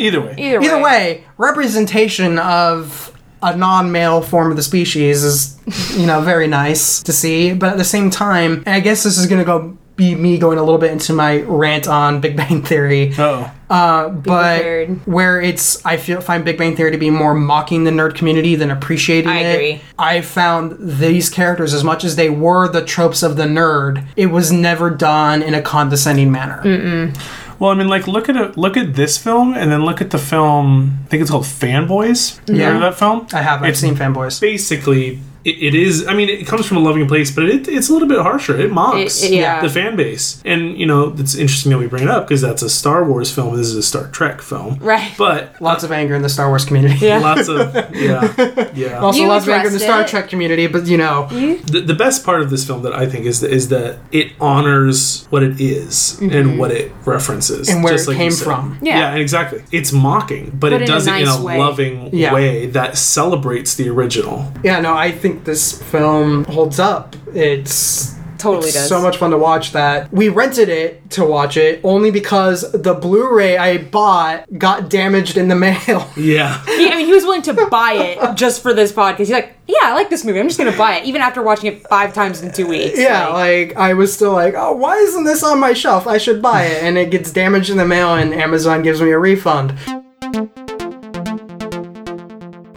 [0.00, 0.66] Either way, Either way.
[0.66, 5.58] Either way, representation of a non-male form of the species is,
[5.98, 7.52] you know, very nice to see.
[7.54, 10.58] But at the same time, and I guess this is gonna go be me going
[10.58, 13.12] a little bit into my rant on Big Bang Theory.
[13.18, 15.06] oh, Uh, but prepared.
[15.06, 18.54] where it's I feel find Big Bang Theory to be more mocking the nerd community
[18.54, 19.54] than appreciating I it.
[19.54, 19.80] agree.
[19.98, 24.26] I found these characters as much as they were the tropes of the nerd, it
[24.26, 27.12] was never done in a condescending manner.
[27.58, 28.56] Well, I mean, like look at it.
[28.56, 30.98] Look at this film, and then look at the film.
[31.04, 32.38] I think it's called Fanboys.
[32.48, 32.66] You Yeah.
[32.66, 33.26] Remember that film?
[33.32, 34.40] I have I've It's seen fanboys.
[34.40, 36.06] basically it, it is.
[36.06, 38.58] I mean, it comes from a loving place, but it, it's a little bit harsher.
[38.58, 39.60] It mocks It- yeah.
[39.62, 42.62] the fan base, and you know it's interesting that we bring it up because that's
[42.62, 43.56] a Star Wars film.
[43.56, 45.12] This is a Star Trek film, Right.
[45.16, 47.06] But Lots of anger in the Star Wars community.
[47.06, 47.18] Yeah.
[47.30, 47.58] lots of
[47.94, 48.98] yeah, yeah.
[48.98, 50.08] Also, You lots of anger in the Star it.
[50.08, 53.26] Trek community, but you know, the, the best part of this film that I think
[53.26, 56.58] is is that it honors what it is and mm-hmm.
[56.58, 58.78] what it references And where just it you came from.
[58.82, 59.10] Yeah.
[59.12, 59.62] And exactly.
[59.72, 61.58] It's mocking, but, But it in a does it in nice a way.
[61.58, 62.32] loving Yeah.
[62.34, 64.52] way that celebrates the original.
[64.62, 67.16] yeah, no, I think this film holds up.
[67.34, 68.88] It's Totally it's does.
[68.88, 70.12] so much fun to watch that.
[70.12, 75.48] We rented it to watch it only because the Blu-ray I bought got damaged in
[75.48, 76.08] the mail.
[76.16, 76.64] Yeah.
[76.66, 79.18] He, I mean, he was willing to buy it just for this podcast.
[79.18, 80.38] He's like, yeah, I like this movie.
[80.38, 82.96] I'm just gonna buy it, even after watching it five times in two weeks.
[82.96, 86.06] Yeah, Like, like I was still like, oh, why isn't this on my shelf?
[86.06, 86.82] I should buy it.
[86.84, 89.74] And it gets damaged in the mail, and Amazon gives me a refund.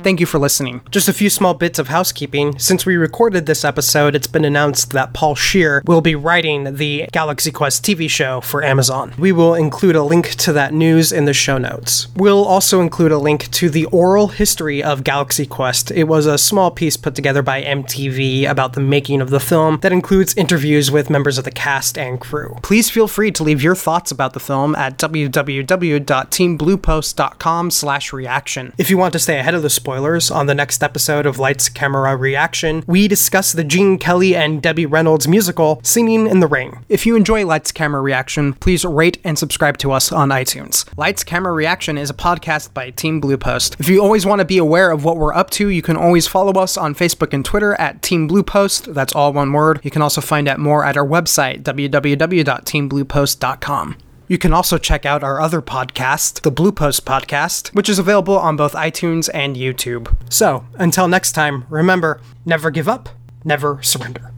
[0.03, 0.81] Thank you for listening.
[0.89, 2.57] Just a few small bits of housekeeping.
[2.57, 7.07] Since we recorded this episode, it's been announced that Paul Scheer will be writing the
[7.11, 9.13] Galaxy Quest TV show for Amazon.
[9.19, 12.07] We will include a link to that news in the show notes.
[12.15, 15.91] We'll also include a link to the oral history of Galaxy Quest.
[15.91, 19.77] It was a small piece put together by MTV about the making of the film
[19.81, 22.55] that includes interviews with members of the cast and crew.
[22.63, 28.73] Please feel free to leave your thoughts about the film at www.teambluepost.com slash reaction.
[28.79, 31.67] If you want to stay ahead of the spoilers, on the next episode of Lights
[31.67, 36.79] Camera Reaction, we discuss the Gene Kelly and Debbie Reynolds musical Singing in the Rain.
[36.87, 40.85] If you enjoy Lights Camera Reaction, please rate and subscribe to us on iTunes.
[40.97, 43.75] Lights Camera Reaction is a podcast by Team Blue Post.
[43.79, 46.27] If you always want to be aware of what we're up to, you can always
[46.27, 48.93] follow us on Facebook and Twitter at Team Blue Post.
[48.93, 49.81] That's all one word.
[49.83, 53.97] You can also find out more at our website, www.teambluepost.com.
[54.31, 58.39] You can also check out our other podcast, the Blue Post Podcast, which is available
[58.39, 60.15] on both iTunes and YouTube.
[60.29, 63.09] So, until next time, remember never give up,
[63.43, 64.30] never surrender.